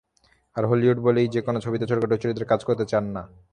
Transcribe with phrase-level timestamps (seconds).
[0.55, 3.21] আর Hollywood বলেই যেকোনো ছবিতে ছোটখাটো চরিত্রে কাজ করতে চান না।